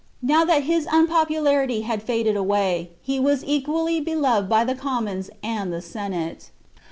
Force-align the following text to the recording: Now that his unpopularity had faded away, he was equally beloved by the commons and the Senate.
Now 0.23 0.43
that 0.45 0.63
his 0.63 0.87
unpopularity 0.91 1.81
had 1.81 2.01
faded 2.01 2.35
away, 2.35 2.89
he 3.03 3.19
was 3.19 3.43
equally 3.45 4.01
beloved 4.01 4.49
by 4.49 4.63
the 4.63 4.73
commons 4.73 5.29
and 5.43 5.71
the 5.71 5.77
Senate. 5.79 6.49